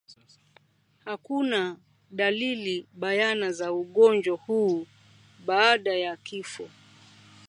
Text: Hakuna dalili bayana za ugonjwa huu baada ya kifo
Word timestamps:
Hakuna 1.05 1.77
dalili 2.11 2.87
bayana 2.93 3.51
za 3.51 3.73
ugonjwa 3.73 4.37
huu 4.37 4.87
baada 5.45 5.95
ya 5.95 6.17
kifo 6.17 6.69